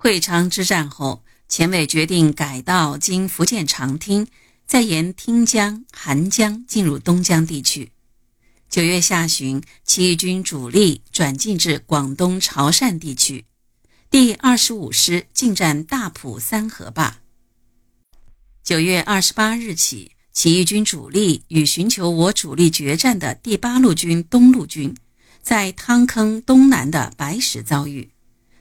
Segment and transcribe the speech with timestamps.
[0.00, 4.28] 会昌之战后，前委决定改道经福建长汀，
[4.64, 7.90] 再沿汀江、韩江进入东江地区。
[8.70, 13.44] 九月下旬，起义军主力转进至广东潮汕地区，
[14.08, 17.18] 第二十五师进占大埔三河坝。
[18.62, 24.96] 九月二十八日起，起义军主力与寻求我主力决战的第八路军东路军，
[25.42, 28.08] 在汤坑东南的白石遭遇。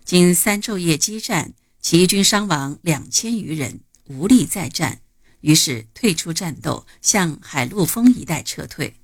[0.07, 5.01] 经三昼夜激战，起义军伤亡两千余人，无力再战，
[5.41, 8.95] 于是退出战斗，向海陆丰一带撤退。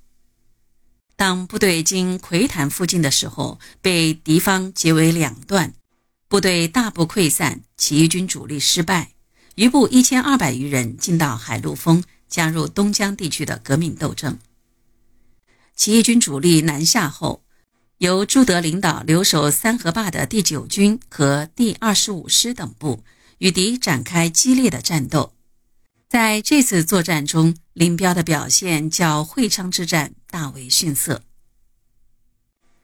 [1.14, 5.74] 当部队经葵潭附近的时候，被敌方截为两段，
[6.26, 9.12] 部队大部溃散，起义军主力失败，
[9.56, 14.38] 余部一千二百余人进到海陆丰，加入东江地区的革命斗争。
[15.76, 17.43] 起义军主力南下后。
[17.98, 23.04] 由朱德领导留守三河坝的第九军和第二十五师等部
[23.38, 25.32] 与敌展开激烈的战斗。
[26.08, 31.22] 在这次作战中，林彪的表现较会昌之战大为逊色。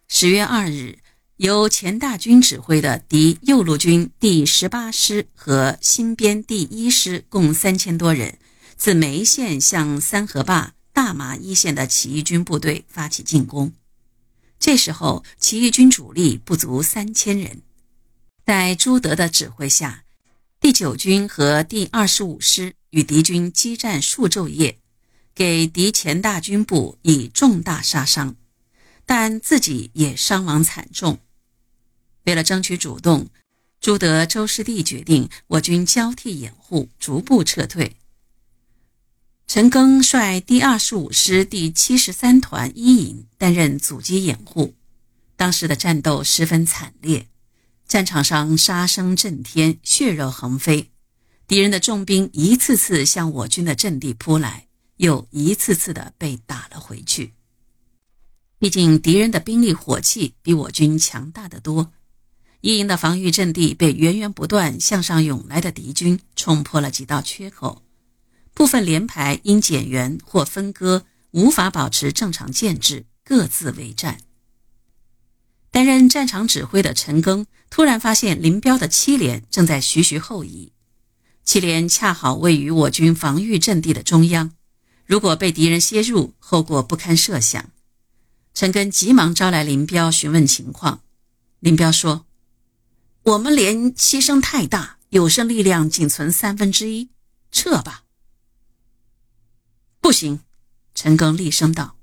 [0.08, 0.98] 十月二日，
[1.36, 8.38] 由钱大钧指挥的敌右路军第十八师和新编第一师共三千多人，
[8.76, 13.72] 自梅县向三河坝、大麻一线的起义军部队发起进攻。
[14.60, 17.62] 这时候，起义军主力不足三千人，
[18.44, 20.04] 在朱德的指挥下，
[20.60, 24.76] 第九军和第二十五师与敌军激战数昼夜，
[25.34, 28.36] 给敌前大军部以重大杀伤，
[29.06, 31.18] 但自己也伤亡惨重。
[32.24, 33.30] 为了争取主动，
[33.80, 37.96] 朱德、周师弟决定我军交替掩护，逐步撤退。
[39.52, 44.76] 陈赓率第二十五师第七十三团一营担任阻击掩护。
[45.34, 47.26] 当时的战斗十分惨烈，
[47.88, 50.92] 战场上杀声震天，血肉横飞，
[51.48, 57.32] 敌人的重兵一次次向我军的阵地扑来，又一次次的被打了回去。
[58.60, 61.90] 毕竟敌人的兵力火器比我军强大的多，
[62.60, 67.82] 一营的防御阵地被源源不断向上涌来的敌军冲破了几道缺口。
[68.54, 74.18] 部分连排因减员或分割，无法保持正常建制，各自为战。
[75.70, 80.72] 担任战场指挥的陈赓突然发现林彪的七连正在徐徐后移，
[81.44, 84.52] 七连恰好位于我军防御阵地的中央，
[85.06, 87.70] 如果被敌人先入，后果不堪设想。
[88.52, 91.02] 陈赓急忙招来林彪询问情况，
[91.60, 92.26] 林彪说
[93.22, 97.10] ：“我们连牺牲太大，有生力量仅存三分之一，
[97.52, 98.02] 撤吧。”
[100.00, 100.40] 不行，
[100.94, 101.96] 陈赓厉声道：“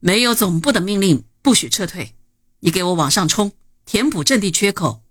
[0.00, 2.14] 没有总部的命令，不许撤退。
[2.60, 3.52] 你给我往上冲，
[3.84, 5.02] 填补阵地缺口。”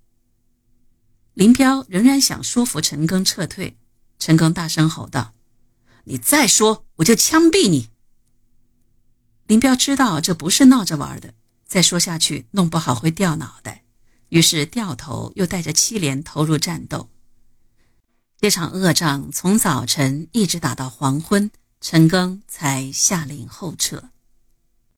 [1.35, 3.77] 林彪仍然想说服陈赓撤退，
[4.17, 5.33] 陈赓大声吼道
[6.05, 7.89] ：“你再说，我就枪毙你！”
[9.45, 11.35] 林彪知道这不是闹着玩的，
[11.67, 13.83] 再说下去弄不好会掉脑袋，
[14.29, 17.09] 于是掉头又带着七连投入战斗。
[18.39, 21.51] 这场恶仗从早晨一直打到黄昏。
[21.87, 24.05] 陈赓才下令后撤。